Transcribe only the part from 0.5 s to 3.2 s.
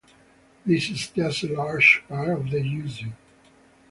This is just a larger part of the issue.